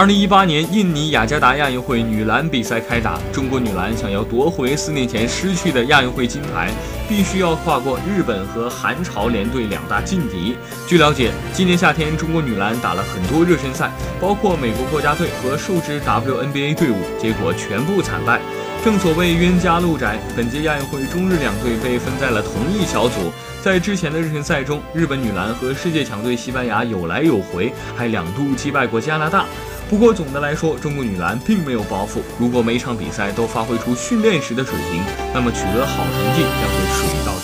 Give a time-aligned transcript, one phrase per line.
[0.00, 6.70] 二零一八年印尼雅加达亚运会女篮比赛开打，中国女篮想要夺回四年前失去的亚运会金牌，
[7.06, 10.56] 必须要跨过日本和韩朝联队两大劲敌。
[10.88, 18.40] 据了解，今年夏天中国女篮打了很多热身赛，包括美国国家队和数支 WNBA 队伍，结果全部惨败。
[18.82, 23.30] 正所谓冤家路窄，本届亚运会中日两队被分在了同一小组。
[23.60, 29.44] 在之前的热身赛中，日本女篮和世界强队西班牙有来有回，还两度击败过加拿大。
[29.90, 32.20] 不过总的来说，中国女篮并没有包袱。
[32.38, 35.02] 如果每场比赛都发挥出训练时的水平，
[35.34, 37.39] 那么取得好成绩将会水到。